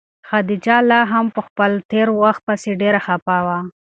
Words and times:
خدیجه 0.29 0.77
لا 0.89 1.01
هم 1.11 1.25
په 1.35 1.41
خپل 1.47 1.71
تېر 1.91 2.07
وخت 2.21 2.41
پسې 2.47 2.71
ډېره 2.81 2.99
خفه 3.05 3.37
وه. 3.45 3.57